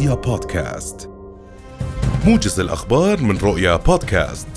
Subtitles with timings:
[0.00, 1.10] رؤيا بودكاست.
[2.26, 4.48] موجز الأخبار من رؤيا بودكاست.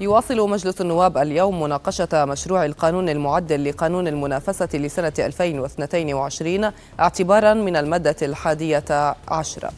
[0.00, 8.16] يواصل مجلس النواب اليوم مناقشة مشروع القانون المعدل لقانون المنافسة لسنة 2022 اعتبارا من المادة
[8.22, 9.70] الحادية عشرة.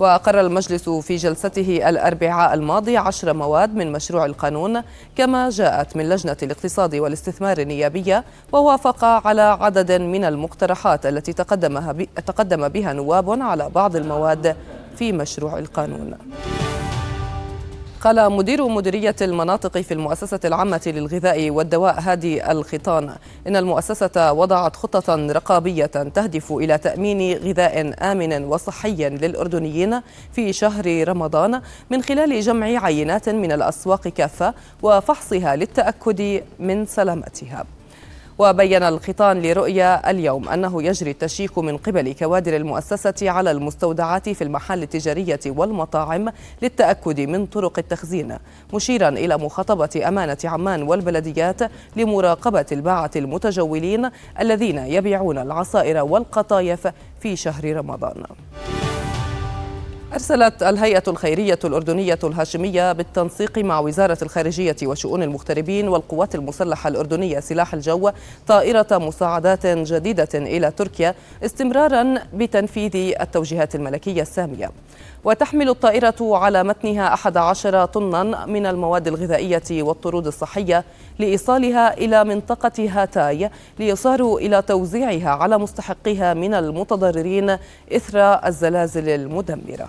[0.00, 4.82] وقرر المجلس في جلسته الأربعاء الماضي عشر مواد من مشروع القانون
[5.16, 11.32] كما جاءت من لجنة الاقتصاد والاستثمار النيابية ووافق على عدد من المقترحات التي
[12.26, 14.56] تقدم بها نواب على بعض المواد
[14.96, 16.14] في مشروع القانون.
[18.00, 23.14] قال مدير مديرية المناطق في المؤسسة العامة للغذاء والدواء هادي الخيطان
[23.46, 30.00] إن المؤسسة وضعت خطة رقابية تهدف إلى تأمين غذاء آمن وصحي للأردنيين
[30.32, 31.60] في شهر رمضان
[31.90, 37.64] من خلال جمع عينات من الأسواق كافة وفحصها للتأكد من سلامتها.
[38.40, 44.82] وبين الخطان لرؤيا اليوم أنه يجري التشيك من قبل كوادر المؤسسة على المستودعات في المحال
[44.82, 46.32] التجارية والمطاعم
[46.62, 48.36] للتأكد من طرق التخزين
[48.74, 51.60] مشيرا إلى مخاطبة أمانة عمان والبلديات
[51.96, 54.10] لمراقبة الباعة المتجولين
[54.40, 56.88] الذين يبيعون العصائر والقطايف
[57.20, 58.24] في شهر رمضان.
[60.12, 67.74] أرسلت الهيئة الخيرية الأردنية الهاشمية بالتنسيق مع وزارة الخارجية وشؤون المغتربين والقوات المسلحة الأردنية سلاح
[67.74, 68.10] الجو
[68.46, 74.70] طائرة مساعدات جديدة إلى تركيا استمرارا بتنفيذ التوجيهات الملكية السامية.
[75.24, 80.84] وتحمل الطائرة على متنها 11 طنا من المواد الغذائية والطرود الصحية
[81.18, 87.56] لإيصالها إلى منطقة هاتاي ليصاروا إلى توزيعها على مستحقيها من المتضررين
[87.92, 89.88] إثر الزلازل المدمرة.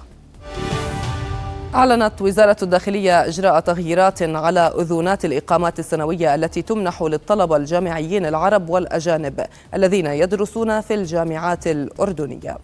[1.75, 9.45] أعلنت وزارة الداخلية إجراء تغييرات على أذونات الإقامات السنوية التي تمنح للطلبة الجامعيين العرب والأجانب
[9.73, 12.57] الذين يدرسون في الجامعات الأردنية.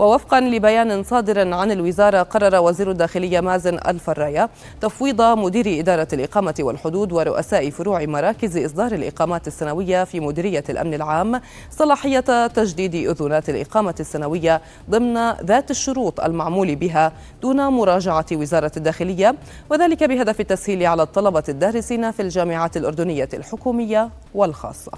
[0.00, 4.48] ووفقا لبيان صادر عن الوزارة قرر وزير الداخلية مازن الفرايا
[4.80, 11.40] تفويض مدير إدارة الإقامة والحدود ورؤساء فروع مراكز إصدار الإقامات السنوية في مديرية الأمن العام
[11.70, 14.60] صلاحية تجديد أذونات الإقامة السنوية
[14.90, 17.12] ضمن ذات الشروط المعمول بها
[17.42, 19.34] دون مراجعة وزارة الداخلية
[19.70, 24.92] وذلك بهدف التسهيل على الطلبة الدارسين في الجامعات الأردنية الحكومية والخاصة.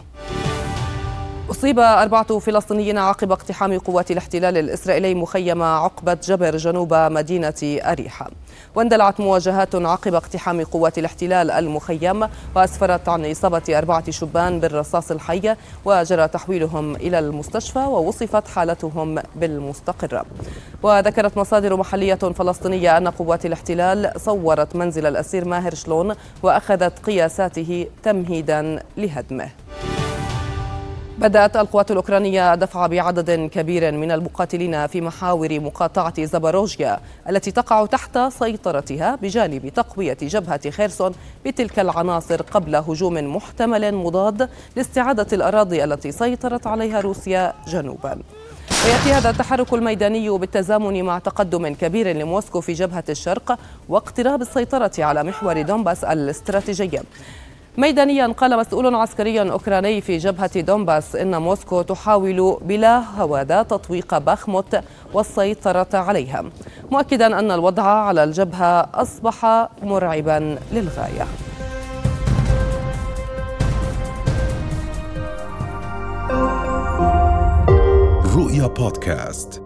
[1.50, 8.30] أصيب أربعة فلسطينيين عقب اقتحام قوات الاحتلال الإسرائيلي مخيم عقبة جبر جنوب مدينة أريحة.
[8.74, 16.28] واندلعت مواجهات عقب اقتحام قوات الاحتلال المخيم وأسفرت عن إصابة أربعة شبان بالرصاص الحي وجرى
[16.28, 20.24] تحويلهم إلى المستشفى ووصفت حالتهم بالمستقرة.
[20.82, 28.82] وذكرت مصادر محلية فلسطينية أن قوات الاحتلال صورت منزل الأسير ماهر شلون وأخذت قياساته تمهيدا
[28.96, 29.48] لهدمه.
[31.18, 38.18] بدأت القوات الأوكرانية دفع بعدد كبير من المقاتلين في محاور مقاطعة زاباروجيا التي تقع تحت
[38.18, 41.12] سيطرتها بجانب تقوية جبهة خيرسون
[41.46, 48.18] بتلك العناصر قبل هجوم محتمل مضاد لاستعادة الأراضي التي سيطرت عليها روسيا جنوبا.
[48.84, 53.58] ويأتي هذا التحرك الميداني بالتزامن مع تقدم كبير لموسكو في جبهة الشرق
[53.88, 57.00] واقتراب السيطرة على محور دونباس الاستراتيجي
[57.78, 64.80] ميدانيا قال مسؤول عسكري أوكراني في جبهة دونباس إن موسكو تحاول بلا هوادة تطويق باخموت
[65.14, 66.44] والسيطرة عليها.
[66.90, 71.26] مؤكدا أن الوضع على الجبهة أصبح مرعبا للغاية.
[78.36, 79.61] رؤيا بودكاست.